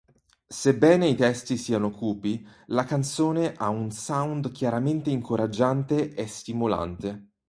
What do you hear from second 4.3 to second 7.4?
chiaramente incoraggiante e stimolante.